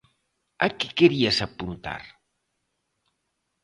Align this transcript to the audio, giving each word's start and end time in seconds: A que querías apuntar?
A 0.65 0.67
que 0.77 0.87
querías 0.99 1.37
apuntar? 1.47 2.03